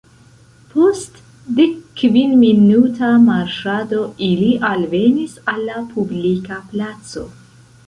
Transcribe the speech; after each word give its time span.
Post 0.69 1.19
dekkvinminuta 1.59 3.11
marŝado 3.27 4.01
ili 4.31 4.49
alvenis 4.73 5.39
al 5.55 5.63
la 5.69 5.87
publika 5.95 6.61
placo. 6.75 7.29